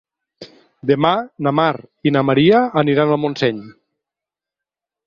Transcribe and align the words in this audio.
Demà 0.91 1.11
na 1.47 1.53
Mar 1.59 1.69
i 2.11 2.15
na 2.17 2.25
Maria 2.31 2.63
aniran 2.85 3.13
a 3.13 3.21
Montseny. 3.27 3.63